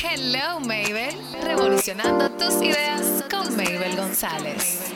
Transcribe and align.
Hello 0.00 0.60
Mabel, 0.60 1.14
revolucionando 1.42 2.30
tus 2.32 2.62
ideas 2.62 3.24
con 3.30 3.56
Mabel 3.56 3.96
González. 3.96 4.92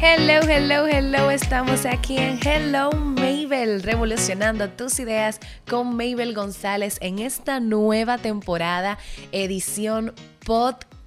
Hello, 0.00 0.40
hello, 0.48 0.86
hello, 0.86 1.30
estamos 1.30 1.86
aquí 1.86 2.18
en 2.18 2.38
Hello 2.44 2.90
Mabel, 2.92 3.82
revolucionando 3.82 4.68
tus 4.70 4.98
ideas 5.00 5.40
con 5.68 5.96
Mabel 5.96 6.34
González 6.34 6.98
en 7.00 7.18
esta 7.18 7.60
nueva 7.60 8.18
temporada, 8.18 8.98
edición 9.32 10.14
podcast 10.44 10.97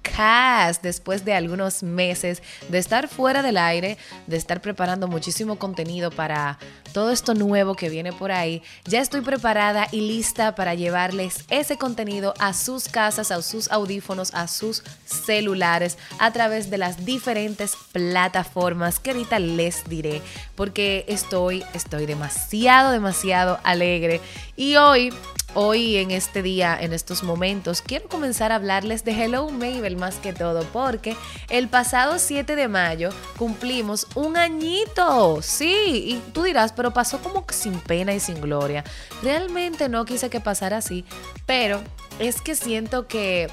después 0.82 1.24
de 1.24 1.34
algunos 1.34 1.82
meses 1.82 2.42
de 2.68 2.78
estar 2.78 3.08
fuera 3.08 3.42
del 3.42 3.56
aire, 3.56 3.96
de 4.26 4.36
estar 4.36 4.60
preparando 4.60 5.08
muchísimo 5.08 5.56
contenido 5.56 6.10
para 6.10 6.58
todo 6.92 7.10
esto 7.10 7.34
nuevo 7.34 7.74
que 7.74 7.88
viene 7.88 8.12
por 8.12 8.30
ahí. 8.30 8.62
Ya 8.84 9.00
estoy 9.00 9.22
preparada 9.22 9.88
y 9.90 10.02
lista 10.02 10.54
para 10.54 10.74
llevarles 10.74 11.44
ese 11.48 11.78
contenido 11.78 12.34
a 12.38 12.52
sus 12.52 12.88
casas, 12.88 13.30
a 13.30 13.40
sus 13.40 13.70
audífonos, 13.72 14.34
a 14.34 14.48
sus 14.48 14.82
celulares, 15.06 15.96
a 16.18 16.30
través 16.30 16.68
de 16.68 16.78
las 16.78 17.06
diferentes 17.06 17.74
plataformas 17.92 18.98
que 18.98 19.12
ahorita 19.12 19.38
les 19.38 19.88
diré, 19.88 20.20
porque 20.54 21.04
estoy, 21.08 21.64
estoy 21.72 22.04
demasiado, 22.04 22.92
demasiado 22.92 23.58
alegre. 23.64 24.20
Y 24.56 24.76
hoy 24.76 25.12
Hoy 25.54 25.98
en 25.98 26.10
este 26.12 26.42
día, 26.42 26.78
en 26.80 26.94
estos 26.94 27.22
momentos, 27.22 27.82
quiero 27.82 28.08
comenzar 28.08 28.52
a 28.52 28.54
hablarles 28.54 29.04
de 29.04 29.12
Hello 29.12 29.50
Mabel 29.50 29.98
más 29.98 30.16
que 30.16 30.32
todo, 30.32 30.64
porque 30.72 31.14
el 31.50 31.68
pasado 31.68 32.18
7 32.18 32.56
de 32.56 32.68
mayo 32.68 33.10
cumplimos 33.36 34.06
un 34.14 34.38
añito. 34.38 35.42
Sí, 35.42 36.04
y 36.06 36.22
tú 36.32 36.44
dirás, 36.44 36.72
pero 36.72 36.94
pasó 36.94 37.18
como 37.18 37.44
sin 37.50 37.78
pena 37.80 38.14
y 38.14 38.20
sin 38.20 38.40
gloria. 38.40 38.82
Realmente 39.22 39.90
no 39.90 40.06
quise 40.06 40.30
que 40.30 40.40
pasara 40.40 40.78
así, 40.78 41.04
pero 41.44 41.82
es 42.18 42.40
que 42.40 42.54
siento 42.54 43.06
que 43.06 43.50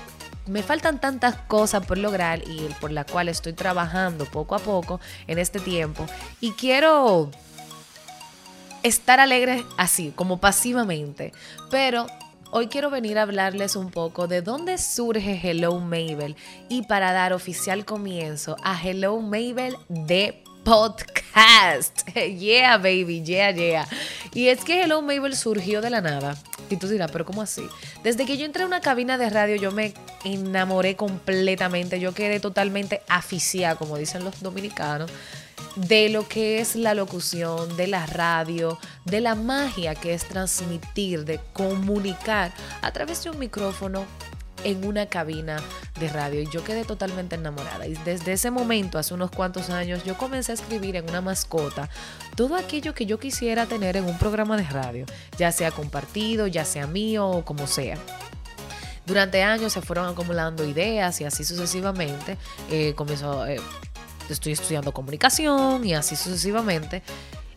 me 0.47 0.63
faltan 0.63 1.01
tantas 1.01 1.35
cosas 1.35 1.85
por 1.85 1.97
lograr 1.97 2.47
y 2.47 2.61
por 2.79 2.91
la 2.91 3.03
cual 3.03 3.27
estoy 3.27 3.51
trabajando 3.51 4.23
poco 4.23 4.55
a 4.55 4.59
poco 4.59 5.01
en 5.27 5.37
este 5.37 5.59
tiempo 5.59 6.05
y 6.39 6.51
quiero 6.51 7.29
estar 8.83 9.19
alegre 9.19 9.63
así, 9.77 10.11
como 10.15 10.39
pasivamente. 10.39 11.33
Pero 11.69 12.07
hoy 12.51 12.67
quiero 12.67 12.89
venir 12.89 13.17
a 13.17 13.23
hablarles 13.23 13.75
un 13.75 13.91
poco 13.91 14.27
de 14.27 14.41
dónde 14.41 14.77
surge 14.77 15.39
Hello 15.43 15.79
Mabel 15.79 16.35
y 16.67 16.83
para 16.83 17.11
dar 17.13 17.33
oficial 17.33 17.85
comienzo 17.85 18.55
a 18.63 18.79
Hello 18.81 19.19
Mabel 19.19 19.75
de 19.87 20.43
podcast. 20.63 22.07
Yeah, 22.15 22.77
baby, 22.77 23.23
yeah, 23.23 23.51
yeah. 23.51 23.87
Y 24.33 24.47
es 24.47 24.63
que 24.63 24.83
Hello 24.83 25.01
Mabel 25.01 25.35
surgió 25.35 25.81
de 25.81 25.89
la 25.89 26.01
nada. 26.01 26.35
Y 26.69 26.77
tú 26.77 26.87
dirás, 26.87 27.09
pero 27.11 27.25
¿cómo 27.25 27.41
así? 27.41 27.63
Desde 28.03 28.25
que 28.25 28.37
yo 28.37 28.45
entré 28.45 28.63
a 28.63 28.65
una 28.67 28.81
cabina 28.81 29.17
de 29.17 29.29
radio, 29.29 29.55
yo 29.55 29.71
me 29.71 29.93
enamoré 30.23 30.95
completamente. 30.95 31.99
Yo 31.99 32.13
quedé 32.13 32.39
totalmente 32.39 33.01
aficiada, 33.07 33.75
como 33.75 33.97
dicen 33.97 34.23
los 34.23 34.41
dominicanos 34.41 35.09
de 35.75 36.09
lo 36.09 36.27
que 36.27 36.59
es 36.59 36.75
la 36.75 36.93
locución, 36.93 37.75
de 37.77 37.87
la 37.87 38.05
radio, 38.05 38.77
de 39.05 39.21
la 39.21 39.35
magia 39.35 39.95
que 39.95 40.13
es 40.13 40.25
transmitir, 40.25 41.25
de 41.25 41.39
comunicar 41.53 42.53
a 42.81 42.91
través 42.91 43.23
de 43.23 43.29
un 43.29 43.39
micrófono 43.39 44.05
en 44.63 44.85
una 44.85 45.05
cabina 45.05 45.61
de 45.99 46.09
radio 46.09 46.41
y 46.41 46.47
yo 46.47 46.63
quedé 46.63 46.83
totalmente 46.83 47.35
enamorada 47.35 47.87
y 47.87 47.93
desde 48.05 48.33
ese 48.33 48.51
momento, 48.51 48.97
hace 48.97 49.13
unos 49.13 49.31
cuantos 49.31 49.69
años, 49.69 50.03
yo 50.03 50.17
comencé 50.17 50.51
a 50.51 50.55
escribir 50.55 50.95
en 50.95 51.09
una 51.09 51.21
mascota 51.21 51.89
todo 52.35 52.55
aquello 52.55 52.93
que 52.93 53.05
yo 53.05 53.19
quisiera 53.19 53.65
tener 53.65 53.97
en 53.97 54.05
un 54.05 54.17
programa 54.17 54.57
de 54.57 54.63
radio, 54.63 55.05
ya 55.37 55.51
sea 55.51 55.71
compartido, 55.71 56.47
ya 56.47 56.65
sea 56.65 56.87
mío 56.87 57.27
o 57.27 57.45
como 57.45 57.67
sea. 57.67 57.97
Durante 59.05 59.41
años 59.41 59.73
se 59.73 59.81
fueron 59.81 60.07
acumulando 60.07 60.63
ideas 60.65 61.19
y 61.19 61.23
así 61.23 61.43
sucesivamente 61.43 62.37
eh, 62.69 62.93
comenzó, 62.95 63.47
eh, 63.47 63.59
estoy 64.33 64.53
estudiando 64.53 64.91
comunicación 64.91 65.85
y 65.85 65.93
así 65.93 66.15
sucesivamente. 66.15 67.03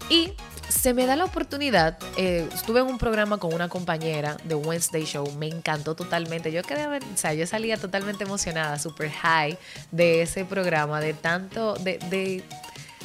Y 0.09 0.33
se 0.69 0.95
me 0.95 1.07
da 1.07 1.17
la 1.17 1.25
oportunidad, 1.25 1.99
eh, 2.17 2.49
estuve 2.53 2.81
en 2.81 2.87
un 2.87 2.99
programa 2.99 3.39
con 3.39 3.53
una 3.55 3.69
compañera 3.69 4.37
de 4.45 4.55
Wednesday 4.55 5.05
Show, 5.05 5.31
me 5.39 5.47
encantó 5.47 5.95
totalmente, 5.95 6.51
yo 6.51 6.63
quedé, 6.63 6.87
o 6.87 7.01
sea, 7.17 7.35
yo 7.35 7.47
salía 7.47 7.77
totalmente 7.77 8.25
emocionada, 8.25 8.79
super 8.79 9.11
high 9.11 9.59
de 9.91 10.23
ese 10.23 10.45
programa, 10.45 11.01
de 11.01 11.15
tanto, 11.15 11.75
de, 11.75 11.99
de, 12.11 12.43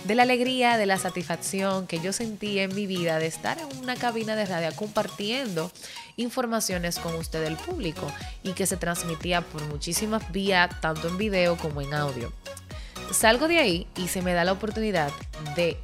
de 0.06 0.16
la 0.16 0.24
alegría, 0.24 0.78
de 0.78 0.86
la 0.86 0.98
satisfacción 0.98 1.88
que 1.88 2.00
yo 2.00 2.14
sentí 2.14 2.60
en 2.60 2.74
mi 2.74 2.88
vida 2.88 3.20
de 3.20 3.28
estar 3.28 3.58
en 3.58 3.78
una 3.80 3.96
cabina 3.96 4.36
de 4.36 4.46
radio 4.46 4.76
compartiendo 4.76 5.72
informaciones 6.16 7.00
con 7.00 7.16
usted, 7.16 7.44
el 7.44 7.58
público, 7.58 8.12
y 8.44 8.54
que 8.54 8.66
se 8.66 8.78
transmitía 8.78 9.42
por 9.42 9.64
muchísimas 9.66 10.32
vías, 10.32 10.70
tanto 10.82 11.08
en 11.10 11.18
video 11.18 11.58
como 11.58 11.82
en 11.82 11.94
audio 11.94 12.34
salgo 13.12 13.48
de 13.48 13.60
ahí 13.60 13.88
y 13.96 14.08
se 14.08 14.22
me 14.22 14.34
da 14.34 14.44
la 14.44 14.52
oportunidad 14.52 15.12
de 15.56 15.78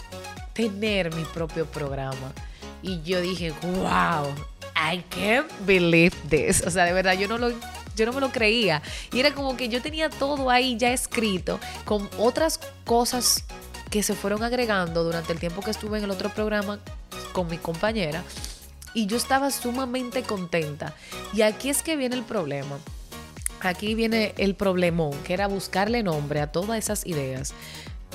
tener 0.54 1.14
mi 1.16 1.24
propio 1.26 1.66
programa. 1.66 2.34
Y 2.82 3.02
yo 3.04 3.22
dije, 3.22 3.52
wow, 3.62 4.34
I 4.76 5.04
can't 5.10 5.52
believe 5.66 6.16
this. 6.30 6.64
O 6.66 6.70
sea, 6.70 6.86
de 6.86 6.94
verdad, 6.94 7.14
yo 7.14 7.28
no 7.28 7.38
lo, 7.38 7.50
yo 7.96 8.06
no 8.06 8.14
me 8.14 8.22
lo 8.22 8.32
creía. 8.32 8.82
Y 9.12 9.20
era 9.20 9.34
como 9.34 9.56
que 9.56 9.70
yo 9.70 9.82
tenía 9.82 10.10
todo 10.10 10.50
ahí 10.50 10.78
ya 10.78 10.92
escrito 10.92 11.60
con 11.86 12.10
otras 12.18 12.60
cosas 12.86 13.46
que 13.90 14.04
se 14.04 14.16
fueron 14.16 14.44
agregando 14.44 15.04
durante 15.04 15.34
el 15.34 15.40
tiempo 15.40 15.62
que 15.62 15.72
estuve 15.72 16.00
en 16.00 16.06
el 16.06 16.12
otro 16.12 16.30
programa 16.30 16.80
con 17.32 17.48
mi 17.48 17.58
compañera. 17.58 18.24
Y 18.94 19.08
yo 19.08 19.18
estaba 19.18 19.50
sumamente 19.50 20.24
contenta. 20.24 20.94
Y 21.34 21.42
aquí 21.42 21.70
es 21.70 21.82
que 21.82 21.96
viene 21.96 22.16
el 22.16 22.24
problema 22.24 22.78
aquí 23.64 23.96
viene 23.96 24.34
el 24.38 24.56
problemón, 24.56 25.12
que 25.24 25.34
era 25.34 25.48
buscarle 25.48 26.04
nombre 26.04 26.42
a 26.42 26.52
todas 26.52 26.78
esas 26.78 27.06
ideas. 27.06 27.54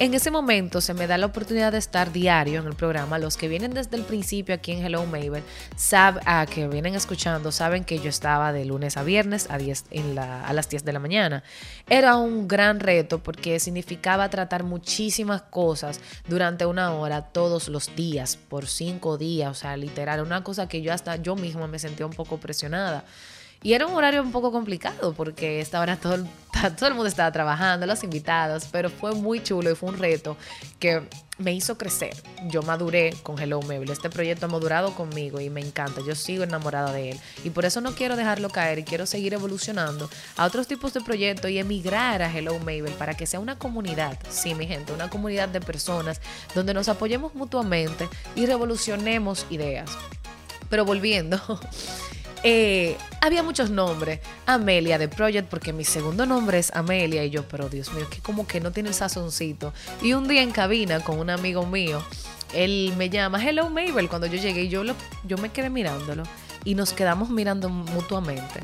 En 0.01 0.15
ese 0.15 0.31
momento 0.31 0.81
se 0.81 0.95
me 0.95 1.09
da 1.09 1.19
la 1.19 1.27
oportunidad 1.27 1.73
de 1.73 1.79
estar 1.79 2.13
diario 2.13 2.61
en 2.61 2.69
el 2.69 2.77
programa. 2.77 3.19
Los 3.19 3.37
que 3.37 3.49
vienen 3.49 3.75
desde 3.75 3.97
el 3.97 4.05
principio 4.05 4.55
aquí 4.55 4.71
en 4.71 4.87
Hello 4.87 5.05
Mabel, 5.07 5.43
sab, 5.75 6.21
ah, 6.25 6.47
que 6.49 6.69
vienen 6.69 6.95
escuchando, 6.95 7.51
saben 7.51 7.83
que 7.83 7.99
yo 7.99 8.09
estaba 8.09 8.53
de 8.53 8.65
lunes 8.65 8.97
a 8.97 9.03
viernes 9.03 9.49
a, 9.51 9.59
10 9.59 9.87
en 9.91 10.17
a 10.17 10.53
las 10.53 10.69
10 10.69 10.85
de 10.85 10.93
la 10.93 11.01
mañana. 11.01 11.43
Era 11.89 12.15
un 12.15 12.47
gran 12.47 12.79
reto 12.79 13.19
porque 13.19 13.59
significaba 13.59 14.31
tratar 14.31 14.63
muchísimas 14.63 15.43
cosas 15.43 16.01
durante 16.29 16.65
una 16.65 16.93
hora 16.93 17.23
todos 17.23 17.67
los 17.67 17.97
días, 17.97 18.37
por 18.37 18.69
cinco 18.69 19.19
días, 19.19 19.51
o 19.51 19.55
sea, 19.55 19.77
literal, 19.77 20.21
una 20.21 20.45
cosa 20.45 20.69
que 20.69 20.81
yo 20.81 20.93
hasta 20.93 21.17
yo 21.17 21.35
misma 21.35 21.67
me 21.67 21.81
sentía 21.81 22.07
un 22.07 22.13
poco 22.13 22.39
presionada. 22.39 23.05
Y 23.63 23.73
era 23.73 23.87
un 23.87 23.95
horario 23.95 24.23
un 24.23 24.33
poco 24.33 24.53
complicado 24.53 25.15
porque 25.15 25.61
esta 25.61 25.97
todo 25.97 26.25
todo 26.77 26.89
el 26.89 26.95
mundo 26.95 27.09
estaba 27.09 27.31
trabajando, 27.33 27.87
los 27.87 28.03
invitados, 28.05 28.67
pero 28.71 28.91
fue 28.91 29.15
muy 29.15 29.43
chulo 29.43 29.71
y 29.71 29.75
fue 29.75 29.91
un 29.91 29.99
reto 29.99 30.37
que 30.79 31.03
me 31.39 31.53
hizo 31.53 31.79
crecer. 31.79 32.17
Yo 32.49 32.63
maduré 32.63 33.15
con 33.23 33.39
Hello 33.39 33.61
Mabel. 33.63 33.91
Este 33.91 34.11
proyecto 34.11 34.47
ha 34.47 34.49
madurado 34.49 34.95
conmigo 34.95 35.41
y 35.41 35.51
me 35.51 35.61
encanta. 35.61 36.01
Yo 36.05 36.15
sigo 36.15 36.43
enamorada 36.43 36.93
de 36.93 37.11
él. 37.11 37.21
Y 37.45 37.51
por 37.51 37.65
eso 37.65 37.81
no 37.81 37.93
quiero 37.93 38.17
dejarlo 38.17 38.51
caer 38.51 38.81
y 38.81 38.85
quiero 38.85 39.07
seguir 39.07 39.35
evolucionando 39.35 40.11
a 40.37 40.45
otros 40.47 40.67
tipos 40.67 40.93
de 40.95 41.01
proyectos 41.01 41.51
y 41.51 41.59
emigrar 41.59 42.23
a 42.23 42.37
Hello 42.37 42.59
Mabel 42.59 42.93
para 42.99 43.15
que 43.15 43.27
sea 43.27 43.41
una 43.41 43.59
comunidad, 43.59 44.19
sí, 44.29 44.55
mi 44.55 44.67
gente, 44.67 44.93
una 44.93 45.11
comunidad 45.11 45.49
de 45.49 45.61
personas 45.61 46.21
donde 46.55 46.75
nos 46.75 46.89
apoyemos 46.89 47.35
mutuamente 47.35 48.09
y 48.35 48.47
revolucionemos 48.47 49.47
ideas. 49.51 49.91
Pero 50.69 50.85
volviendo. 50.85 51.41
Eh, 52.43 52.97
había 53.21 53.43
muchos 53.43 53.71
nombres. 53.71 54.21
Amelia 54.47 54.99
de 54.99 55.09
Project, 55.09 55.49
porque 55.49 55.73
mi 55.73 55.85
segundo 55.85 56.27
nombre 56.27 56.59
es 56.59 56.75
Amelia. 56.75 57.25
Y 57.25 57.31
yo, 57.31 57.47
pero 57.49 57.69
Dios 57.69 57.93
mío, 57.93 58.07
que 58.11 58.21
como 58.21 58.47
que 58.47 58.61
no 58.61 58.73
tiene 58.73 58.91
el 58.91 58.95
sazoncito. 58.95 59.73
Y 60.03 60.13
un 60.13 60.29
día 60.29 60.43
en 60.43 60.51
cabina 60.51 61.01
con 61.01 61.19
un 61.19 61.31
amigo 61.31 61.67
mío, 61.67 62.03
él 62.55 62.95
me 62.97 63.11
llama 63.11 63.43
Hello 63.45 63.69
Mabel 63.71 64.09
cuando 64.09 64.27
yo 64.27 64.41
llegué 64.41 64.63
y 64.63 64.69
yo, 64.69 64.85
lo, 64.85 64.95
yo 65.25 65.37
me 65.39 65.51
quedé 65.51 65.71
mirándolo. 65.71 66.23
Y 66.65 66.75
nos 66.75 66.93
quedamos 66.93 67.31
mirando 67.31 67.69
mutuamente. 67.69 68.61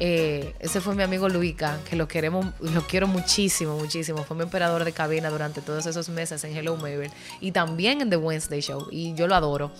Eh, 0.00 0.54
ese 0.60 0.80
fue 0.80 0.94
mi 0.94 1.02
amigo 1.02 1.28
Luica, 1.28 1.80
que 1.88 1.96
lo 1.96 2.06
queremos, 2.06 2.46
lo 2.60 2.82
quiero 2.82 3.06
muchísimo, 3.08 3.76
muchísimo. 3.76 4.22
Fue 4.22 4.36
mi 4.36 4.44
operador 4.44 4.84
de 4.84 4.92
cabina 4.92 5.28
durante 5.28 5.60
todos 5.60 5.86
esos 5.86 6.08
meses 6.08 6.44
en 6.44 6.56
Hello 6.56 6.76
Mabel 6.76 7.10
y 7.40 7.52
también 7.52 8.00
en 8.00 8.10
The 8.10 8.16
Wednesday 8.16 8.60
Show. 8.60 8.88
Y 8.90 9.14
yo 9.14 9.26
lo 9.26 9.34
adoro. 9.34 9.72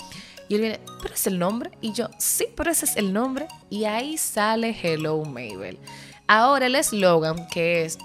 Y 0.48 0.54
él 0.54 0.60
viene, 0.62 0.80
¿pero 1.02 1.14
es 1.14 1.26
el 1.26 1.38
nombre? 1.38 1.70
Y 1.80 1.92
yo, 1.92 2.08
sí, 2.18 2.46
pero 2.56 2.70
ese 2.70 2.86
es 2.86 2.96
el 2.96 3.12
nombre. 3.12 3.48
Y 3.70 3.84
ahí 3.84 4.16
sale 4.16 4.76
Hello 4.82 5.22
Mabel. 5.24 5.78
Ahora 6.26 6.66
el 6.66 6.74
eslogan 6.74 7.48
que 7.48 7.84
es 7.84 7.98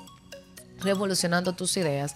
revolucionando 0.80 1.54
tus 1.54 1.78
ideas. 1.78 2.16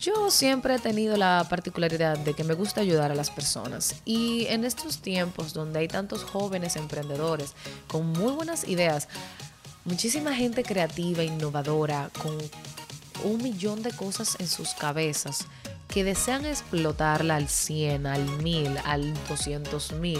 Yo 0.00 0.30
siempre 0.30 0.74
he 0.74 0.78
tenido 0.78 1.16
la 1.16 1.46
particularidad 1.48 2.18
de 2.18 2.34
que 2.34 2.44
me 2.44 2.54
gusta 2.54 2.80
ayudar 2.80 3.12
a 3.12 3.14
las 3.14 3.30
personas 3.30 3.94
y 4.04 4.46
en 4.46 4.64
estos 4.64 4.98
tiempos 4.98 5.54
donde 5.54 5.78
hay 5.78 5.88
tantos 5.88 6.24
jóvenes 6.24 6.76
emprendedores 6.76 7.54
con 7.86 8.06
muy 8.08 8.32
buenas 8.32 8.66
ideas, 8.68 9.08
muchísima 9.84 10.34
gente 10.34 10.64
creativa, 10.64 11.22
innovadora, 11.22 12.10
con 12.20 12.36
un 13.24 13.42
millón 13.42 13.82
de 13.82 13.92
cosas 13.92 14.36
en 14.38 14.48
sus 14.48 14.74
cabezas 14.74 15.46
que 15.96 16.04
desean 16.04 16.44
explotarla 16.44 17.36
al 17.36 17.48
100, 17.48 18.06
al 18.06 18.22
1000, 18.42 18.76
al 18.84 19.14
200 19.30 19.92
mil 19.92 20.18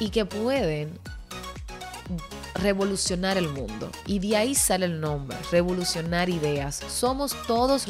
y 0.00 0.08
que 0.08 0.24
pueden 0.24 0.98
revolucionar 2.54 3.36
el 3.36 3.50
mundo. 3.50 3.90
Y 4.06 4.20
de 4.20 4.38
ahí 4.38 4.54
sale 4.54 4.86
el 4.86 5.02
nombre, 5.02 5.36
revolucionar 5.50 6.30
ideas. 6.30 6.76
Somos 6.88 7.36
todos 7.46 7.86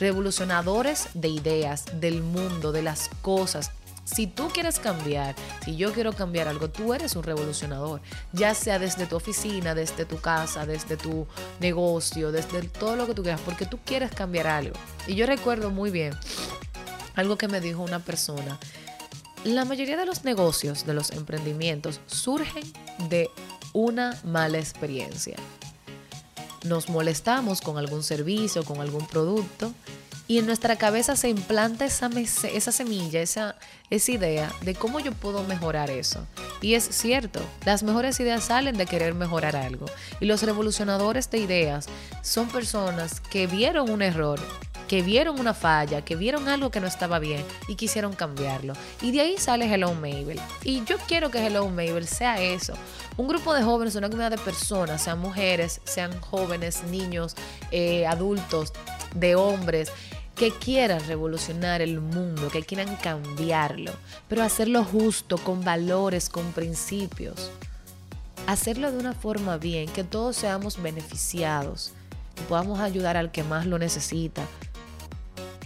revolucionadores 0.00 1.08
de 1.14 1.28
ideas, 1.28 1.84
del 2.00 2.24
mundo, 2.24 2.72
de 2.72 2.82
las 2.82 3.10
cosas. 3.22 3.70
Si 4.14 4.26
tú 4.26 4.48
quieres 4.48 4.78
cambiar, 4.78 5.34
si 5.64 5.76
yo 5.76 5.92
quiero 5.92 6.14
cambiar 6.14 6.48
algo, 6.48 6.70
tú 6.70 6.94
eres 6.94 7.14
un 7.14 7.22
revolucionador, 7.22 8.00
ya 8.32 8.54
sea 8.54 8.78
desde 8.78 9.06
tu 9.06 9.16
oficina, 9.16 9.74
desde 9.74 10.06
tu 10.06 10.18
casa, 10.18 10.64
desde 10.64 10.96
tu 10.96 11.26
negocio, 11.60 12.32
desde 12.32 12.62
todo 12.62 12.96
lo 12.96 13.06
que 13.06 13.14
tú 13.14 13.22
quieras, 13.22 13.40
porque 13.44 13.66
tú 13.66 13.78
quieres 13.84 14.10
cambiar 14.10 14.46
algo. 14.46 14.74
Y 15.06 15.14
yo 15.14 15.26
recuerdo 15.26 15.70
muy 15.70 15.90
bien 15.90 16.14
algo 17.16 17.36
que 17.36 17.48
me 17.48 17.60
dijo 17.60 17.82
una 17.82 17.98
persona. 17.98 18.58
La 19.44 19.64
mayoría 19.64 19.96
de 19.96 20.06
los 20.06 20.24
negocios, 20.24 20.86
de 20.86 20.94
los 20.94 21.10
emprendimientos, 21.10 22.00
surgen 22.06 22.64
de 23.10 23.28
una 23.74 24.18
mala 24.24 24.58
experiencia. 24.58 25.36
Nos 26.64 26.88
molestamos 26.88 27.60
con 27.60 27.76
algún 27.76 28.02
servicio, 28.02 28.64
con 28.64 28.80
algún 28.80 29.06
producto 29.06 29.72
y 30.28 30.38
en 30.38 30.46
nuestra 30.46 30.76
cabeza 30.76 31.16
se 31.16 31.30
implanta 31.30 31.86
esa, 31.86 32.10
esa 32.52 32.70
semilla, 32.70 33.22
esa, 33.22 33.56
esa 33.88 34.12
idea 34.12 34.52
de 34.60 34.74
cómo 34.74 35.00
yo 35.00 35.12
puedo 35.12 35.42
mejorar 35.44 35.90
eso. 35.90 36.26
Y 36.60 36.74
es 36.74 36.84
cierto, 36.84 37.40
las 37.64 37.82
mejores 37.82 38.20
ideas 38.20 38.44
salen 38.44 38.76
de 38.76 38.84
querer 38.84 39.14
mejorar 39.14 39.56
algo. 39.56 39.86
Y 40.20 40.26
los 40.26 40.42
revolucionadores 40.42 41.30
de 41.30 41.38
ideas 41.38 41.86
son 42.22 42.48
personas 42.48 43.20
que 43.20 43.46
vieron 43.46 43.90
un 43.90 44.02
error 44.02 44.38
que 44.88 45.02
vieron 45.02 45.38
una 45.38 45.52
falla, 45.52 46.02
que 46.02 46.16
vieron 46.16 46.48
algo 46.48 46.70
que 46.70 46.80
no 46.80 46.86
estaba 46.86 47.18
bien 47.18 47.44
y 47.68 47.76
quisieron 47.76 48.14
cambiarlo. 48.14 48.72
Y 49.02 49.12
de 49.12 49.20
ahí 49.20 49.36
sale 49.36 49.72
Hello 49.72 49.92
Mabel. 49.92 50.40
Y 50.64 50.82
yo 50.84 50.96
quiero 51.06 51.30
que 51.30 51.46
Hello 51.46 51.68
Mabel 51.68 52.08
sea 52.08 52.40
eso. 52.40 52.72
Un 53.18 53.28
grupo 53.28 53.52
de 53.52 53.62
jóvenes, 53.62 53.94
una 53.96 54.08
comunidad 54.08 54.30
de 54.30 54.38
personas, 54.38 55.02
sean 55.02 55.18
mujeres, 55.18 55.82
sean 55.84 56.18
jóvenes, 56.20 56.82
niños, 56.84 57.36
eh, 57.70 58.06
adultos, 58.06 58.72
de 59.14 59.34
hombres, 59.34 59.92
que 60.38 60.52
quieran 60.52 61.04
revolucionar 61.08 61.82
el 61.82 62.00
mundo, 62.00 62.48
que 62.48 62.62
quieran 62.62 62.94
cambiarlo, 62.96 63.92
pero 64.28 64.44
hacerlo 64.44 64.84
justo, 64.84 65.36
con 65.36 65.64
valores, 65.64 66.28
con 66.28 66.52
principios. 66.52 67.50
Hacerlo 68.46 68.92
de 68.92 68.98
una 68.98 69.14
forma 69.14 69.58
bien, 69.58 69.90
que 69.90 70.04
todos 70.04 70.36
seamos 70.36 70.80
beneficiados, 70.80 71.92
que 72.36 72.42
podamos 72.42 72.78
ayudar 72.78 73.16
al 73.16 73.32
que 73.32 73.42
más 73.42 73.66
lo 73.66 73.80
necesita, 73.80 74.46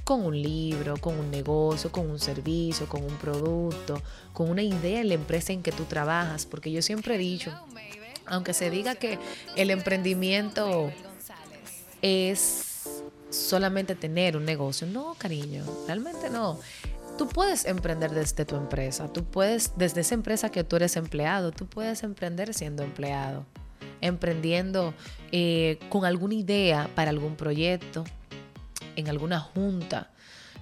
con 0.05 0.25
un 0.25 0.41
libro, 0.41 0.97
con 0.97 1.19
un 1.19 1.31
negocio, 1.31 1.93
con 1.93 2.11
un 2.11 2.19
servicio, 2.19 2.89
con 2.89 3.05
un 3.05 3.17
producto, 3.19 4.01
con 4.33 4.49
una 4.49 4.63
idea 4.63 5.03
en 5.03 5.09
la 5.09 5.15
empresa 5.15 5.53
en 5.53 5.63
que 5.63 5.71
tú 5.71 5.85
trabajas, 5.85 6.47
porque 6.47 6.73
yo 6.73 6.81
siempre 6.81 7.17
he 7.17 7.19
dicho, 7.19 7.53
aunque 8.25 8.55
se 8.55 8.71
diga 8.71 8.95
que 8.95 9.19
el 9.55 9.71
emprendimiento 9.71 10.91
es 12.01 12.72
solamente 13.33 13.95
tener 13.95 14.37
un 14.37 14.45
negocio. 14.45 14.87
No, 14.87 15.15
cariño, 15.19 15.65
realmente 15.87 16.31
no. 16.31 16.59
Tú 17.19 17.29
puedes 17.29 17.65
emprender 17.67 18.11
desde 18.11 18.45
tu 18.45 18.57
empresa, 18.57 19.13
tú 19.13 19.25
puedes, 19.25 19.73
desde 19.77 20.01
esa 20.01 20.15
empresa 20.15 20.51
que 20.51 20.65
tú 20.65 20.77
eres 20.77 20.97
empleado, 20.97 21.53
tú 21.53 21.67
puedes 21.67 22.03
emprender 22.03 22.55
siendo 22.55 22.83
empleado, 22.83 23.45
emprendiendo 24.01 24.95
eh, 25.31 25.79
con 25.91 26.05
alguna 26.05 26.35
idea 26.35 26.89
para 26.95 27.11
algún 27.11 27.37
proyecto, 27.37 28.05
en 28.97 29.09
alguna 29.09 29.41
junta, 29.41 30.11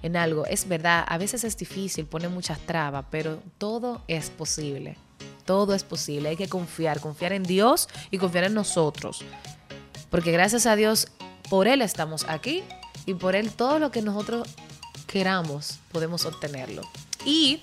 en 0.03 0.17
algo. 0.17 0.45
Es 0.45 0.67
verdad, 0.67 1.05
a 1.07 1.17
veces 1.17 1.43
es 1.43 1.57
difícil, 1.57 2.05
pone 2.05 2.27
muchas 2.27 2.59
trabas, 2.59 3.05
pero 3.09 3.41
todo 3.57 4.03
es 4.07 4.29
posible. 4.29 4.97
Todo 5.45 5.73
es 5.73 5.83
posible. 5.83 6.29
Hay 6.29 6.37
que 6.37 6.47
confiar, 6.47 6.99
confiar 6.99 7.33
en 7.33 7.43
Dios 7.43 7.87
y 8.11 8.17
confiar 8.17 8.45
en 8.45 8.53
nosotros. 8.53 9.23
Porque 10.09 10.31
gracias 10.31 10.65
a 10.65 10.75
Dios 10.75 11.07
por 11.51 11.67
Él 11.67 11.81
estamos 11.81 12.23
aquí 12.29 12.63
y 13.05 13.13
por 13.13 13.35
Él 13.35 13.51
todo 13.51 13.77
lo 13.77 13.91
que 13.91 14.01
nosotros 14.01 14.47
queramos 15.05 15.81
podemos 15.91 16.23
obtenerlo. 16.25 16.81
Y 17.25 17.61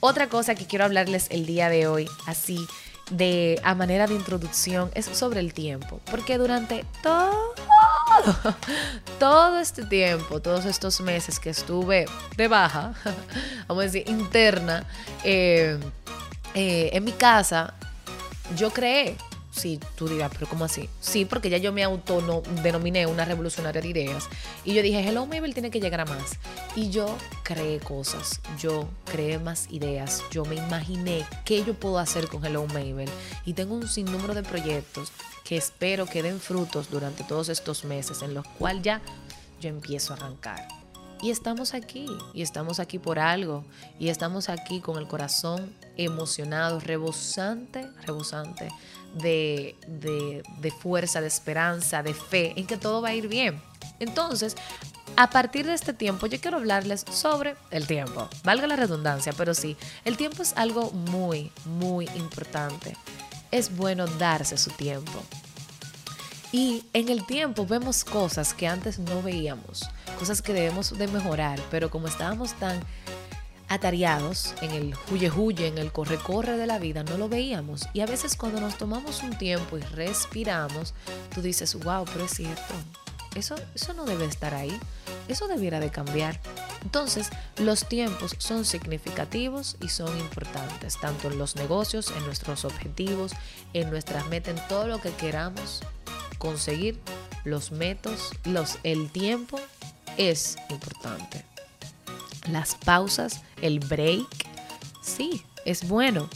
otra 0.00 0.28
cosa 0.28 0.56
que 0.56 0.66
quiero 0.66 0.84
hablarles 0.84 1.28
el 1.30 1.46
día 1.46 1.68
de 1.68 1.86
hoy, 1.86 2.08
así 2.26 2.66
de 3.12 3.60
a 3.62 3.76
manera 3.76 4.08
de 4.08 4.14
introducción, 4.14 4.90
es 4.94 5.06
sobre 5.06 5.38
el 5.38 5.54
tiempo. 5.54 6.00
Porque 6.10 6.36
durante 6.36 6.84
todo, 7.00 7.54
todo 9.20 9.60
este 9.60 9.84
tiempo, 9.84 10.42
todos 10.42 10.64
estos 10.64 11.00
meses 11.00 11.38
que 11.38 11.50
estuve 11.50 12.06
de 12.36 12.48
baja, 12.48 12.92
vamos 13.68 13.82
a 13.82 13.86
decir, 13.86 14.02
interna, 14.08 14.84
eh, 15.22 15.78
eh, 16.54 16.90
en 16.92 17.04
mi 17.04 17.12
casa, 17.12 17.74
yo 18.56 18.72
creé 18.72 19.16
Sí, 19.58 19.80
tú 19.96 20.06
dirás, 20.06 20.30
pero 20.32 20.48
¿cómo 20.48 20.64
así? 20.64 20.88
Sí, 21.00 21.24
porque 21.24 21.50
ya 21.50 21.58
yo 21.58 21.72
me 21.72 21.82
autodenominé 21.82 23.06
una 23.06 23.24
revolucionaria 23.24 23.82
de 23.82 23.88
ideas. 23.88 24.28
Y 24.64 24.72
yo 24.72 24.82
dije, 24.82 25.00
Hello 25.00 25.26
Mabel 25.26 25.52
tiene 25.52 25.72
que 25.72 25.80
llegar 25.80 26.00
a 26.00 26.04
más. 26.04 26.38
Y 26.76 26.90
yo 26.90 27.16
creé 27.42 27.80
cosas, 27.80 28.40
yo 28.56 28.88
creé 29.04 29.40
más 29.40 29.66
ideas, 29.70 30.22
yo 30.30 30.44
me 30.44 30.54
imaginé 30.54 31.26
qué 31.44 31.64
yo 31.64 31.74
puedo 31.74 31.98
hacer 31.98 32.28
con 32.28 32.44
Hello 32.44 32.66
Mabel. 32.68 33.10
Y 33.44 33.54
tengo 33.54 33.74
un 33.74 33.88
sinnúmero 33.88 34.32
de 34.32 34.44
proyectos 34.44 35.10
que 35.44 35.56
espero 35.56 36.06
que 36.06 36.22
den 36.22 36.38
frutos 36.38 36.88
durante 36.88 37.24
todos 37.24 37.48
estos 37.48 37.84
meses, 37.84 38.22
en 38.22 38.34
los 38.34 38.46
cuales 38.46 38.82
ya 38.84 39.00
yo 39.60 39.70
empiezo 39.70 40.12
a 40.12 40.16
arrancar. 40.18 40.77
Y 41.20 41.30
estamos 41.30 41.74
aquí, 41.74 42.06
y 42.32 42.42
estamos 42.42 42.78
aquí 42.78 42.98
por 42.98 43.18
algo, 43.18 43.64
y 43.98 44.08
estamos 44.08 44.48
aquí 44.48 44.80
con 44.80 44.98
el 44.98 45.08
corazón 45.08 45.74
emocionado, 45.96 46.78
rebosante, 46.78 47.88
rebosante 48.06 48.68
de, 49.14 49.74
de, 49.88 50.70
fuerza, 50.70 51.20
de 51.20 51.26
esperanza, 51.26 52.02
de 52.02 52.14
fe 52.14 52.52
en 52.56 52.66
que 52.66 52.76
todo 52.76 53.02
va 53.02 53.08
a 53.08 53.14
ir 53.14 53.28
bien. 53.28 53.60
Entonces, 53.98 54.54
a 55.16 55.30
partir 55.30 55.66
de 55.66 55.74
este 55.74 55.92
tiempo, 55.92 56.26
yo 56.26 56.40
quiero 56.40 56.58
hablarles 56.58 57.04
sobre 57.10 57.56
el 57.70 57.86
tiempo. 57.86 58.28
Valga 58.44 58.66
la 58.66 58.76
redundancia, 58.76 59.32
pero 59.32 59.54
sí, 59.54 59.76
el 60.04 60.16
tiempo 60.16 60.42
es 60.42 60.52
algo 60.56 60.92
muy, 60.92 61.50
muy 61.64 62.08
importante. 62.14 62.96
Es 63.50 63.76
bueno 63.76 64.06
darse 64.06 64.56
su 64.56 64.70
tiempo. 64.70 65.20
Y 66.52 66.84
en 66.92 67.08
el 67.08 67.26
tiempo 67.26 67.66
vemos 67.66 68.04
cosas 68.04 68.54
que 68.54 68.66
antes 68.66 68.98
no 68.98 69.22
veíamos, 69.22 69.82
cosas 70.18 70.42
que 70.42 70.52
debemos 70.52 70.96
de 70.98 71.08
mejorar, 71.08 71.60
pero 71.70 71.90
como 71.90 72.08
estábamos 72.08 72.52
tan 72.54 72.80
atareados 73.68 74.54
en 74.62 74.70
el 74.70 74.94
huye 75.12 75.30
huye, 75.30 75.66
en 75.66 75.78
el 75.78 75.92
corre 75.92 76.16
corre 76.16 76.56
de 76.56 76.66
la 76.66 76.78
vida, 76.78 77.04
no 77.04 77.18
lo 77.18 77.28
veíamos. 77.28 77.86
Y 77.92 78.00
a 78.00 78.06
veces 78.06 78.34
cuando 78.36 78.60
nos 78.60 78.76
tomamos 78.76 79.22
un 79.22 79.36
tiempo 79.36 79.78
y 79.78 79.82
respiramos, 79.82 80.94
tú 81.34 81.42
dices, 81.42 81.74
wow, 81.84 82.04
pero 82.06 82.24
es 82.24 82.32
cierto, 82.32 82.74
eso, 83.34 83.54
eso 83.74 83.92
no 83.92 84.04
debe 84.04 84.24
estar 84.24 84.54
ahí, 84.54 84.78
eso 85.28 85.48
debiera 85.48 85.80
de 85.80 85.90
cambiar. 85.90 86.40
Entonces, 86.82 87.30
los 87.58 87.86
tiempos 87.86 88.36
son 88.38 88.64
significativos 88.64 89.76
y 89.80 89.88
son 89.88 90.16
importantes, 90.18 90.98
tanto 90.98 91.28
en 91.28 91.38
los 91.38 91.56
negocios, 91.56 92.12
en 92.16 92.24
nuestros 92.24 92.64
objetivos, 92.64 93.32
en 93.74 93.90
nuestras 93.90 94.26
metas, 94.28 94.56
en 94.56 94.68
todo 94.68 94.88
lo 94.88 95.00
que 95.00 95.10
queramos 95.10 95.82
conseguir 96.38 96.98
los 97.44 97.72
métodos, 97.72 98.30
los, 98.44 98.78
el 98.82 99.10
tiempo 99.10 99.58
es 100.18 100.56
importante. 100.68 101.44
Las 102.50 102.74
pausas, 102.74 103.40
el 103.62 103.80
break, 103.80 104.26
sí, 105.02 105.42
es 105.64 105.88
bueno. 105.88 106.28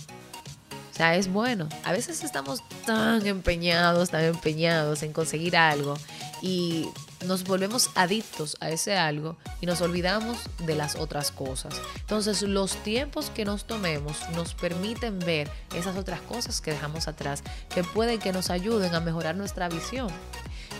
O 0.90 0.94
sea, 0.94 1.16
es 1.16 1.30
bueno. 1.30 1.68
A 1.84 1.92
veces 1.92 2.22
estamos 2.22 2.62
tan 2.86 3.26
empeñados, 3.26 4.10
tan 4.10 4.24
empeñados 4.24 5.02
en 5.02 5.12
conseguir 5.12 5.56
algo 5.56 5.96
y 6.42 6.88
nos 7.26 7.44
volvemos 7.44 7.90
adictos 7.94 8.56
a 8.60 8.70
ese 8.70 8.96
algo 8.96 9.36
y 9.60 9.66
nos 9.66 9.80
olvidamos 9.80 10.38
de 10.66 10.74
las 10.74 10.96
otras 10.96 11.30
cosas. 11.30 11.74
Entonces 12.00 12.42
los 12.42 12.76
tiempos 12.82 13.30
que 13.30 13.44
nos 13.44 13.64
tomemos 13.64 14.18
nos 14.34 14.54
permiten 14.54 15.18
ver 15.20 15.50
esas 15.74 15.96
otras 15.96 16.20
cosas 16.20 16.60
que 16.60 16.72
dejamos 16.72 17.08
atrás, 17.08 17.42
que 17.74 17.84
pueden 17.84 18.18
que 18.18 18.32
nos 18.32 18.50
ayuden 18.50 18.94
a 18.94 19.00
mejorar 19.00 19.36
nuestra 19.36 19.68
visión. 19.68 20.08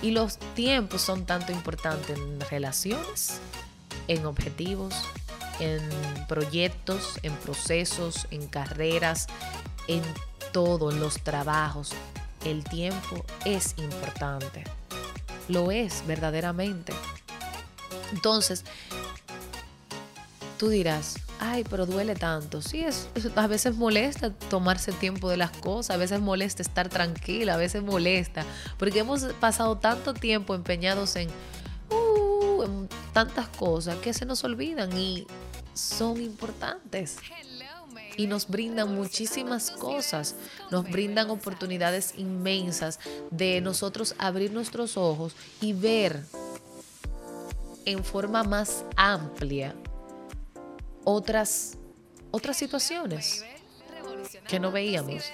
Y 0.03 0.11
los 0.11 0.39
tiempos 0.55 1.01
son 1.01 1.25
tanto 1.25 1.53
importantes 1.53 2.19
en 2.19 2.41
relaciones, 2.41 3.41
en 4.09 4.27
objetivos, 4.27 4.95
en 5.61 5.81
proyectos, 6.29 7.21
en 7.23 7.35
procesos, 7.37 8.27
en 8.31 8.47
carreras, 8.49 9.29
en 9.87 10.03
todo, 10.53 10.91
en 10.91 11.01
los 11.01 11.23
trabajos. 11.23 11.93
El 12.45 12.65
tiempo 12.65 13.25
es 13.45 13.75
importante 13.79 14.65
lo 15.49 15.71
es 15.71 16.05
verdaderamente. 16.07 16.93
Entonces, 18.13 18.65
tú 20.59 20.69
dirás, 20.69 21.17
ay, 21.43 21.65
pero 21.69 21.87
duele 21.87 22.15
tanto. 22.15 22.63
Sí, 22.63 22.83
es, 22.83 23.09
a 23.35 23.47
veces 23.49 23.75
molesta 23.75 24.31
tomarse 24.31 24.93
tiempo 24.93 25.29
de 25.29 25.37
las 25.37 25.51
cosas, 25.51 25.97
a 25.97 25.99
veces 25.99 26.21
molesta 26.21 26.63
estar 26.63 26.89
tranquila, 26.89 27.55
a 27.55 27.57
veces 27.57 27.83
molesta, 27.83 28.45
porque 28.79 29.01
hemos 29.01 29.25
pasado 29.41 29.77
tanto 29.77 30.15
tiempo 30.15 30.55
empeñados 30.55 31.17
en 31.17 31.29
tantas 33.13 33.49
cosas 33.49 33.97
que 33.97 34.15
se 34.15 34.25
nos 34.25 34.45
olvidan 34.45 34.97
y 34.97 35.27
son 35.75 36.21
importantes 36.21 37.17
y 38.17 38.27
nos 38.27 38.49
brindan 38.49 38.95
muchísimas 38.95 39.71
cosas, 39.71 40.37
nos 40.71 40.89
brindan 40.89 41.29
oportunidades 41.31 42.15
inmensas 42.17 43.01
de 43.31 43.61
nosotros 43.61 44.15
abrir 44.19 44.53
nuestros 44.53 44.97
ojos 44.97 45.35
y 45.61 45.73
ver 45.73 46.25
en 47.85 48.05
forma 48.05 48.45
más 48.45 48.85
amplia 48.97 49.75
otras, 51.05 51.79
otras 52.31 52.57
situaciones 52.57 53.45
que 54.49 54.61
no 54.61 54.73
veíamos. 54.73 55.25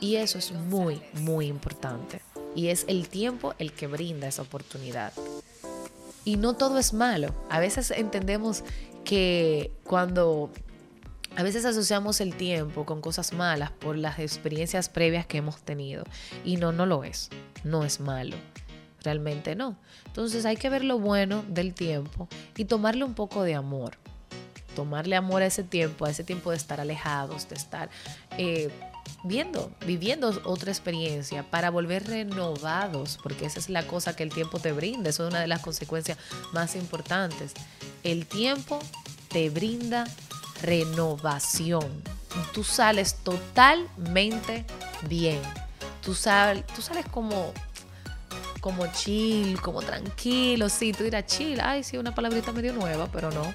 Y 0.00 0.16
eso 0.16 0.38
es 0.38 0.52
muy, 0.52 1.00
muy 1.14 1.46
importante. 1.46 2.20
Y 2.54 2.68
es 2.68 2.84
el 2.88 3.08
tiempo 3.08 3.54
el 3.58 3.72
que 3.72 3.86
brinda 3.86 4.26
esa 4.26 4.42
oportunidad. 4.42 5.12
Y 6.24 6.36
no 6.36 6.54
todo 6.54 6.78
es 6.78 6.92
malo. 6.92 7.34
A 7.50 7.60
veces 7.60 7.90
entendemos 7.90 8.64
que 9.04 9.72
cuando 9.84 10.50
a 11.36 11.42
veces 11.42 11.64
asociamos 11.64 12.20
el 12.20 12.34
tiempo 12.34 12.84
con 12.84 13.00
cosas 13.00 13.32
malas 13.32 13.70
por 13.70 13.96
las 13.96 14.18
experiencias 14.18 14.88
previas 14.88 15.26
que 15.26 15.38
hemos 15.38 15.62
tenido. 15.62 16.04
Y 16.44 16.56
no, 16.56 16.72
no 16.72 16.84
lo 16.84 17.04
es. 17.04 17.30
No 17.64 17.84
es 17.84 18.00
malo. 18.00 18.36
Realmente 19.02 19.54
no. 19.56 19.76
Entonces 20.06 20.44
hay 20.44 20.56
que 20.56 20.68
ver 20.68 20.84
lo 20.84 20.98
bueno 20.98 21.44
del 21.48 21.74
tiempo 21.74 22.28
y 22.56 22.66
tomarle 22.66 23.04
un 23.04 23.14
poco 23.14 23.42
de 23.42 23.54
amor. 23.54 23.96
Tomarle 24.74 25.16
amor 25.16 25.42
a 25.42 25.46
ese 25.46 25.62
tiempo, 25.62 26.04
a 26.04 26.10
ese 26.10 26.24
tiempo 26.24 26.50
de 26.50 26.56
estar 26.56 26.80
alejados, 26.80 27.48
de 27.48 27.54
estar 27.56 27.90
eh, 28.38 28.70
viendo, 29.24 29.72
viviendo 29.86 30.28
otra 30.44 30.70
experiencia 30.70 31.42
para 31.44 31.70
volver 31.70 32.06
renovados, 32.06 33.18
porque 33.22 33.46
esa 33.46 33.58
es 33.58 33.68
la 33.68 33.86
cosa 33.86 34.16
que 34.16 34.22
el 34.22 34.30
tiempo 34.30 34.58
te 34.58 34.72
brinda. 34.72 35.10
Eso 35.10 35.24
es 35.24 35.30
una 35.30 35.40
de 35.40 35.46
las 35.46 35.60
consecuencias 35.60 36.18
más 36.52 36.74
importantes. 36.74 37.52
El 38.02 38.26
tiempo 38.26 38.78
te 39.28 39.50
brinda 39.50 40.06
renovación. 40.62 42.02
Tú 42.52 42.64
sales 42.64 43.16
totalmente 43.16 44.64
bien. 45.08 45.40
Tú, 46.02 46.14
sal, 46.14 46.64
tú 46.74 46.82
sales 46.82 47.06
como, 47.06 47.52
como 48.60 48.86
chill, 48.92 49.60
como 49.60 49.82
tranquilo. 49.82 50.68
Sí, 50.68 50.92
tú 50.92 51.04
dirás 51.04 51.26
chill. 51.26 51.60
Ay, 51.60 51.84
sí, 51.84 51.96
una 51.96 52.14
palabrita 52.14 52.52
medio 52.52 52.72
nueva, 52.72 53.08
pero 53.12 53.30
no 53.30 53.52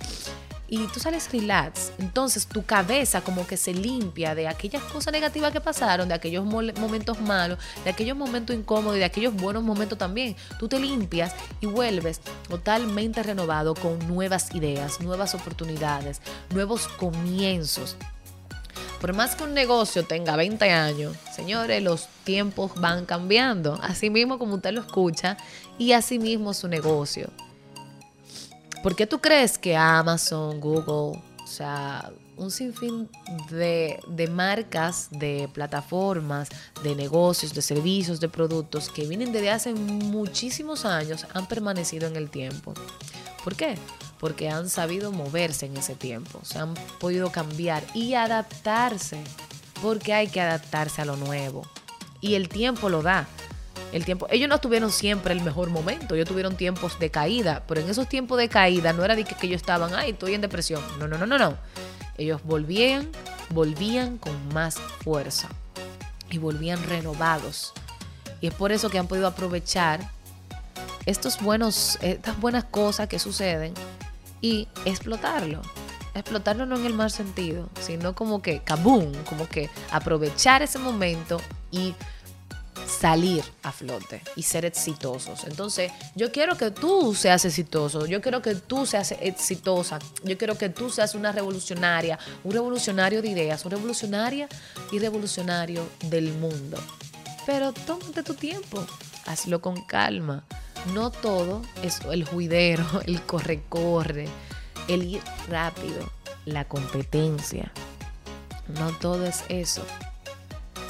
y 0.68 0.86
tú 0.88 1.00
sales 1.00 1.32
relax. 1.32 1.92
Entonces 1.98 2.48
tu 2.48 2.66
cabeza 2.66 3.22
como 3.22 3.48
que 3.48 3.58
se 3.58 3.74
limpia 3.74 4.36
de 4.36 4.48
aquellas 4.48 4.84
cosas 4.84 5.14
negativas 5.14 5.52
que 5.52 5.62
pasaron, 5.62 6.08
de 6.08 6.16
aquellos 6.16 6.46
momentos 6.46 7.20
malos, 7.22 7.60
de 7.84 7.90
aquellos 7.90 8.18
momentos 8.18 8.56
incómodos 8.56 8.98
y 8.98 9.00
de 9.00 9.06
aquellos 9.06 9.34
buenos 9.34 9.64
momentos 9.64 9.98
también. 9.98 10.36
Tú 10.60 10.68
te 10.68 10.80
limpias 10.80 11.34
y 11.62 11.66
vuelves 11.68 12.22
totalmente 12.48 13.24
renovado 13.24 13.76
con 13.76 14.00
nuevas 14.08 14.54
ideas, 14.54 15.00
nuevas 15.02 15.36
oportunidades, 15.36 16.22
nuevos 16.50 16.88
comienzos. 16.88 17.96
Por 19.00 19.14
más 19.14 19.36
que 19.36 19.44
un 19.44 19.54
negocio 19.54 20.04
tenga 20.04 20.36
20 20.36 20.72
años, 20.72 21.16
señores, 21.36 21.84
los 21.84 22.08
tiempos 22.24 22.72
van 22.76 23.06
cambiando. 23.06 23.78
Así 23.84 24.10
mismo 24.10 24.40
como 24.40 24.56
usted 24.56 24.72
lo 24.72 24.82
escucha 24.82 25.38
y 25.78 25.92
así 25.92 26.18
mismo 26.18 26.56
su 26.56 26.68
negocio. 26.68 27.30
¿Por 28.84 28.96
qué 28.96 29.08
tú 29.08 29.20
crees 29.20 29.58
que 29.58 29.76
Amazon, 29.76 30.60
Google, 30.60 31.22
o 31.44 31.48
sea, 31.48 32.12
un 32.38 32.52
sinfín 32.52 33.10
de, 33.50 34.00
de, 34.08 34.28
marcas, 34.28 35.10
de 35.12 35.50
plataformas, 35.52 36.50
de 36.84 36.96
negocios, 36.96 37.54
de 37.54 37.62
servicios, 37.62 38.20
de 38.20 38.30
productos 38.30 38.90
que 38.90 39.08
vienen 39.08 39.32
desde 39.32 39.50
hace 39.50 39.74
muchísimos 39.74 40.86
años 40.86 41.26
han 41.34 41.48
permanecido 41.48 42.08
en 42.08 42.16
el 42.16 42.30
tiempo? 42.30 42.74
¿Por 43.44 43.56
qué? 43.56 43.78
Porque 44.20 44.50
han 44.50 44.70
sabido 44.70 45.12
moverse 45.12 45.66
en 45.66 45.78
ese 45.78 45.96
tiempo, 45.96 46.40
se 46.44 46.60
han 46.60 46.74
podido 47.00 47.32
cambiar 47.32 47.84
y 47.94 48.14
adaptarse, 48.14 49.24
porque 49.82 50.14
hay 50.14 50.28
que 50.28 50.42
adaptarse 50.42 51.02
a 51.02 51.06
lo 51.06 51.18
nuevo. 51.18 51.64
Y 52.22 52.36
el 52.36 52.50
tiempo 52.50 52.90
lo 52.90 53.02
da 53.02 53.28
el 53.92 54.06
tiempo. 54.06 54.28
Ellos 54.30 54.50
no 54.50 54.60
tuvieron 54.60 54.92
siempre 54.92 55.34
el 55.34 55.42
mejor 55.42 55.70
momento, 55.70 56.16
ellos 56.16 56.28
tuvieron 56.28 56.56
tiempos 56.56 57.00
de 57.00 57.10
caída, 57.10 57.64
pero 57.68 57.82
en 57.82 57.90
esos 57.90 58.08
tiempos 58.08 58.38
de 58.38 58.50
caída 58.50 58.94
no 58.94 59.04
era 59.04 59.16
de 59.16 59.24
que, 59.24 59.36
que 59.36 59.48
ellos 59.48 59.62
estaban, 59.62 59.94
ay, 59.96 60.12
estoy 60.12 60.34
en 60.34 60.42
depresión. 60.42 60.82
No, 61.00 61.08
no, 61.08 61.18
no, 61.18 61.26
no, 61.26 61.38
no. 61.38 61.58
Ellos 62.18 62.42
volvían, 62.44 63.10
volvían 63.50 64.18
con 64.18 64.36
más 64.54 64.76
fuerza 64.76 65.50
y 66.30 66.38
volvían 66.38 66.84
renovados. 66.84 67.74
Y 68.42 68.48
es 68.48 68.54
por 68.54 68.72
eso 68.72 68.90
que 68.90 69.00
han 69.00 69.08
podido 69.08 69.28
aprovechar 69.28 70.00
estos 71.06 71.42
buenos, 71.42 71.98
estas 72.02 72.40
buenas 72.40 72.66
cosas 72.66 73.08
que 73.08 73.20
suceden 73.20 73.74
y 74.42 74.68
explotarlo. 74.86 75.62
Explotarlo 76.14 76.66
no 76.66 76.78
en 76.78 76.86
el 76.86 76.94
mal 76.94 77.12
sentido, 77.12 77.70
sino 77.80 78.16
como 78.16 78.42
que 78.42 78.60
kaboom, 78.60 79.14
como 79.26 79.48
que 79.48 79.70
aprovechar 79.92 80.64
ese 80.64 80.80
momento 80.80 81.40
y 81.72 81.94
salir 83.00 83.44
a 83.64 83.72
flote 83.72 84.22
y 84.36 84.44
ser 84.44 84.66
exitosos. 84.66 85.44
Entonces, 85.44 85.92
yo 86.16 86.32
quiero 86.32 86.58
que 86.58 86.72
tú 86.72 87.14
seas 87.14 87.46
exitoso, 87.46 88.06
yo 88.06 88.22
quiero 88.22 88.42
que 88.42 88.56
tú 88.56 88.86
seas 88.86 89.12
exitosa, 89.12 90.00
yo 90.24 90.38
quiero 90.38 90.58
que 90.58 90.70
tú 90.70 90.90
seas 90.90 91.14
una 91.16 91.32
revolucionaria, 91.32 92.18
un 92.44 92.52
revolucionario 92.52 93.22
de 93.22 93.30
ideas, 93.30 93.64
un 93.66 93.72
revolucionaria 93.72 94.48
y 94.92 95.00
revolucionario 95.00 95.88
del 96.10 96.34
mundo. 96.34 96.78
Pero 97.46 97.72
tómate 97.72 98.24
tu 98.24 98.34
tiempo, 98.34 98.86
hazlo 99.26 99.62
con 99.62 99.84
calma. 99.86 100.44
No 100.94 101.12
todo 101.12 101.62
es 101.84 102.00
el 102.12 102.26
juidero, 102.26 102.86
el 103.06 103.22
corre-corre, 103.22 104.28
el 104.88 105.04
ir 105.04 105.22
rápido, 105.50 106.12
la 106.46 106.66
competencia. 106.66 107.72
No 108.80 108.92
todo 108.98 109.26
es 109.26 109.44
eso. 109.50 109.86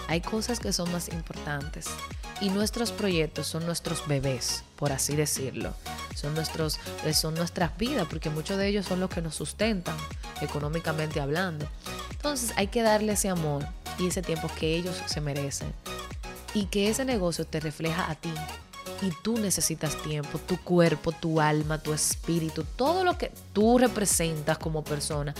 Hay 0.07 0.21
cosas 0.21 0.59
que 0.59 0.71
son 0.71 0.91
más 0.91 1.09
importantes. 1.09 1.87
Y 2.39 2.49
nuestros 2.49 2.91
proyectos 2.91 3.47
son 3.47 3.65
nuestros 3.65 4.07
bebés, 4.07 4.63
por 4.75 4.91
así 4.91 5.15
decirlo. 5.15 5.73
Son, 6.15 6.33
nuestros, 6.33 6.79
eh, 7.03 7.13
son 7.13 7.33
nuestras 7.33 7.77
vidas, 7.77 8.07
porque 8.09 8.29
muchos 8.29 8.57
de 8.57 8.67
ellos 8.67 8.85
son 8.85 8.99
los 8.99 9.09
que 9.09 9.21
nos 9.21 9.35
sustentan, 9.35 9.95
económicamente 10.41 11.19
hablando. 11.19 11.67
Entonces 12.11 12.53
hay 12.55 12.67
que 12.67 12.83
darle 12.83 13.13
ese 13.13 13.29
amor 13.29 13.65
y 13.99 14.07
ese 14.07 14.21
tiempo 14.21 14.49
que 14.59 14.75
ellos 14.75 14.95
se 15.07 15.19
merecen. 15.19 15.73
Y 16.53 16.65
que 16.65 16.89
ese 16.89 17.05
negocio 17.05 17.45
te 17.45 17.59
refleja 17.59 18.09
a 18.09 18.15
ti. 18.15 18.33
Y 19.01 19.11
tú 19.23 19.37
necesitas 19.37 20.01
tiempo, 20.01 20.39
tu 20.39 20.57
cuerpo, 20.57 21.11
tu 21.11 21.41
alma, 21.41 21.77
tu 21.77 21.93
espíritu, 21.93 22.63
todo 22.75 23.03
lo 23.03 23.17
que 23.17 23.31
tú 23.53 23.77
representas 23.77 24.57
como 24.57 24.83
persona 24.83 25.35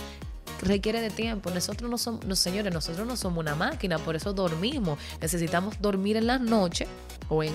requiere 0.62 1.00
de 1.00 1.10
tiempo. 1.10 1.50
Nosotros 1.50 1.90
no 1.90 1.98
somos, 1.98 2.24
no, 2.24 2.36
señores, 2.36 2.72
nosotros 2.72 3.06
no 3.06 3.16
somos 3.16 3.38
una 3.38 3.54
máquina, 3.54 3.98
por 3.98 4.16
eso 4.16 4.32
dormimos. 4.32 4.98
Necesitamos 5.20 5.80
dormir 5.80 6.16
en 6.16 6.26
las 6.26 6.40
noches 6.40 6.88
o 7.28 7.42
en 7.42 7.52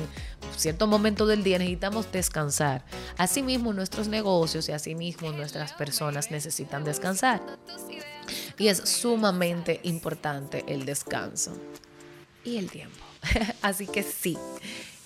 ciertos 0.56 0.88
momentos 0.88 1.28
del 1.28 1.44
día 1.44 1.58
necesitamos 1.58 2.12
descansar. 2.12 2.86
Asimismo, 3.18 3.74
nuestros 3.74 4.08
negocios 4.08 4.70
y 4.70 4.72
asimismo 4.72 5.32
nuestras 5.32 5.74
personas 5.74 6.32
necesitan 6.32 6.84
descansar. 6.84 7.42
Y 8.58 8.68
es 8.68 8.78
sumamente 8.78 9.80
importante 9.84 10.64
el 10.68 10.86
descanso 10.86 11.52
y 12.44 12.58
el 12.58 12.70
tiempo. 12.70 13.04
Así 13.62 13.88
que 13.88 14.04
sí, 14.04 14.38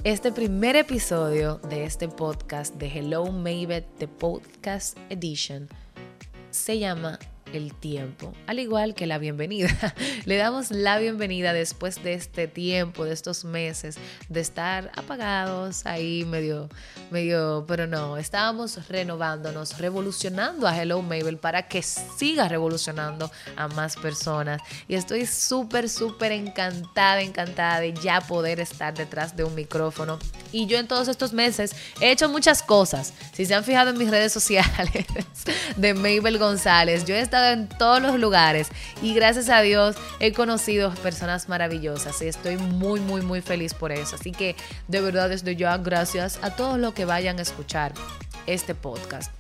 este 0.04 0.32
primer 0.32 0.76
episodio 0.76 1.60
de 1.70 1.86
este 1.86 2.08
podcast 2.08 2.76
de 2.76 2.88
Hello 2.88 3.32
Maybe, 3.32 3.82
the 4.00 4.08
Podcast 4.08 4.98
Edition, 5.10 5.70
se 6.52 6.80
llama 6.80 7.20
el 7.54 7.74
tiempo, 7.74 8.34
al 8.48 8.60
igual 8.60 8.94
que 8.96 9.08
la 9.08 9.18
bienvenida. 9.18 9.70
Le 10.26 10.38
damos 10.38 10.72
la 10.72 10.98
bienvenida 10.98 11.54
después 11.54 12.04
de 12.04 12.14
este 12.14 12.48
tiempo, 12.48 13.06
de 13.06 13.14
estos 13.14 13.46
meses, 13.46 13.98
de 14.30 14.40
estar 14.40 14.92
apagados 14.96 15.86
ahí 15.86 16.26
medio, 16.26 16.70
medio, 17.12 17.66
pero 17.68 17.88
no, 17.88 18.18
estábamos 18.18 18.88
renovándonos, 18.88 19.78
revolucionando 19.78 20.68
a 20.68 20.78
Hello 20.78 21.02
Mabel 21.02 21.38
para 21.38 21.68
que 21.68 21.82
siga 21.82 22.48
revolucionando 22.48 23.32
a 23.56 23.68
más 23.70 23.96
personas. 23.96 24.62
Y 24.88 24.96
estoy 24.96 25.26
súper, 25.26 25.90
súper 25.90 26.32
encantada, 26.32 27.22
encantada 27.22 27.80
de 27.80 27.94
ya 27.94 28.22
poder 28.22 28.60
estar 28.60 28.94
detrás 28.94 29.36
de 29.36 29.44
un 29.44 29.56
micrófono. 29.56 30.20
Y 30.52 30.66
yo 30.66 30.78
en 30.78 30.88
todos 30.88 31.08
estos 31.08 31.34
meses 31.34 31.76
he 32.02 32.12
hecho 32.12 32.30
muchas 32.30 32.64
cosas. 32.64 33.14
Si 33.34 33.46
se 33.46 33.56
han 33.56 33.64
fijado 33.64 33.92
en 33.92 33.98
mis 33.98 34.10
redes 34.10 34.32
sociales 34.34 35.06
de 35.78 35.94
Mabel 35.94 36.38
González, 36.38 37.06
yo 37.06 37.16
he 37.16 37.20
estado 37.20 37.37
en 37.46 37.68
todos 37.68 38.02
los 38.02 38.20
lugares 38.20 38.70
y 39.02 39.14
gracias 39.14 39.50
a 39.50 39.62
Dios 39.62 39.96
he 40.20 40.34
conocido 40.34 40.92
personas 40.96 41.50
maravillosas 41.50 42.22
y 42.22 42.28
estoy 42.28 42.58
muy, 42.58 43.00
muy, 43.00 43.22
muy 43.22 43.42
feliz 43.42 43.74
por 43.74 43.92
eso. 43.92 44.16
Así 44.16 44.32
que 44.32 44.56
de 44.88 45.02
verdad 45.02 45.30
desde 45.30 45.56
ya 45.56 45.78
gracias 45.78 46.40
a 46.42 46.56
todos 46.56 46.80
los 46.80 46.94
que 46.94 47.06
vayan 47.06 47.40
a 47.40 47.42
escuchar 47.42 47.94
este 48.46 48.76
podcast. 48.76 49.32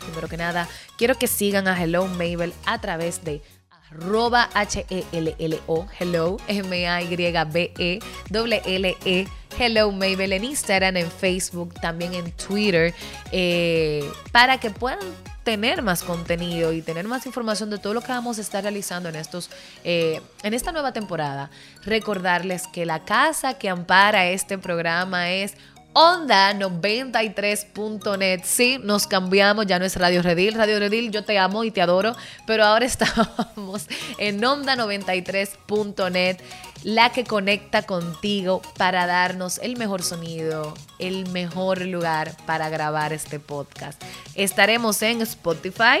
Primero 0.00 0.28
que 0.28 0.36
nada, 0.36 0.68
quiero 0.98 1.16
que 1.16 1.26
sigan 1.26 1.68
a 1.68 1.80
Hello 1.80 2.06
Mabel 2.06 2.52
a 2.66 2.80
través 2.80 3.24
de 3.24 3.42
arroba 3.90 4.48
H-E-L-L-O, 4.54 5.86
hello, 5.98 6.38
M-A-Y-B-E, 6.48 7.98
L-L-E 8.30 9.28
Hello 9.58 9.92
Mabel 9.92 10.32
en 10.32 10.44
Instagram, 10.44 10.96
en 10.96 11.10
Facebook, 11.10 11.74
también 11.80 12.14
en 12.14 12.32
Twitter, 12.32 12.94
eh, 13.30 14.04
para 14.30 14.58
que 14.58 14.70
puedan 14.70 14.98
tener 15.44 15.82
más 15.82 16.02
contenido 16.02 16.72
y 16.72 16.82
tener 16.82 17.08
más 17.08 17.26
información 17.26 17.70
de 17.70 17.78
todo 17.78 17.94
lo 17.94 18.00
que 18.00 18.12
vamos 18.12 18.38
a 18.38 18.40
estar 18.40 18.62
realizando 18.62 19.08
en 19.08 19.16
estos 19.16 19.50
eh, 19.84 20.20
en 20.42 20.54
esta 20.54 20.72
nueva 20.72 20.92
temporada. 20.92 21.50
Recordarles 21.84 22.66
que 22.68 22.86
la 22.86 23.04
casa 23.04 23.54
que 23.54 23.68
ampara 23.68 24.26
este 24.26 24.58
programa 24.58 25.30
es 25.30 25.54
Onda 25.94 26.54
93.net. 26.54 28.40
Sí, 28.44 28.78
nos 28.82 29.06
cambiamos, 29.06 29.66
ya 29.66 29.78
no 29.78 29.84
es 29.84 29.96
Radio 29.96 30.22
Redil. 30.22 30.54
Radio 30.54 30.78
Redil, 30.78 31.10
yo 31.10 31.22
te 31.22 31.38
amo 31.38 31.64
y 31.64 31.70
te 31.70 31.82
adoro, 31.82 32.16
pero 32.46 32.64
ahora 32.64 32.86
estamos 32.86 33.86
en 34.16 34.42
Onda 34.42 34.74
93.net, 34.74 36.38
la 36.82 37.12
que 37.12 37.24
conecta 37.24 37.82
contigo 37.82 38.62
para 38.78 39.06
darnos 39.06 39.58
el 39.58 39.76
mejor 39.76 40.02
sonido, 40.02 40.72
el 40.98 41.28
mejor 41.28 41.82
lugar 41.82 42.34
para 42.46 42.70
grabar 42.70 43.12
este 43.12 43.38
podcast. 43.38 44.02
Estaremos 44.34 45.02
en 45.02 45.20
Spotify, 45.20 45.98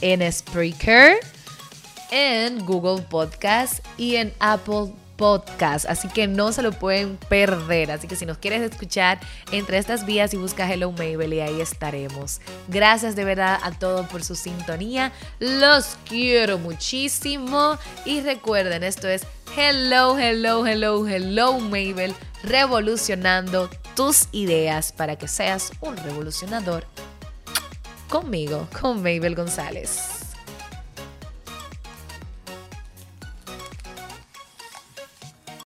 en 0.00 0.32
Spreaker, 0.32 1.18
en 2.10 2.64
Google 2.66 3.02
Podcast 3.02 3.86
y 3.96 4.16
en 4.16 4.34
Apple 4.40 4.92
podcast, 5.18 5.84
así 5.86 6.08
que 6.08 6.26
no 6.26 6.52
se 6.52 6.62
lo 6.62 6.72
pueden 6.72 7.18
perder. 7.28 7.90
Así 7.90 8.08
que 8.08 8.16
si 8.16 8.24
nos 8.24 8.38
quieres 8.38 8.62
escuchar 8.62 9.20
entre 9.52 9.76
estas 9.76 10.06
vías 10.06 10.32
y 10.32 10.38
busca 10.38 10.72
Hello 10.72 10.90
Mabel 10.92 11.34
y 11.34 11.40
ahí 11.40 11.60
estaremos. 11.60 12.40
Gracias 12.68 13.16
de 13.16 13.24
verdad 13.24 13.58
a 13.62 13.72
todos 13.72 14.06
por 14.06 14.24
su 14.24 14.34
sintonía. 14.34 15.12
Los 15.40 15.98
quiero 16.08 16.58
muchísimo 16.58 17.76
y 18.06 18.22
recuerden, 18.22 18.82
esto 18.84 19.08
es 19.08 19.26
Hello, 19.54 20.18
Hello, 20.18 20.66
Hello, 20.66 21.06
Hello 21.06 21.58
Mabel, 21.58 22.14
revolucionando 22.42 23.68
tus 23.94 24.28
ideas 24.32 24.92
para 24.92 25.16
que 25.16 25.28
seas 25.28 25.72
un 25.80 25.96
revolucionador 25.96 26.86
conmigo, 28.08 28.68
con 28.80 28.98
Mabel 28.98 29.34
González. 29.34 30.17